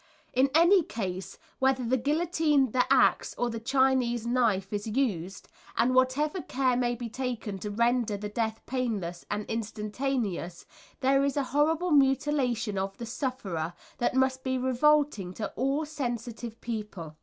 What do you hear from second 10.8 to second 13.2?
there is a horrible mutilation of the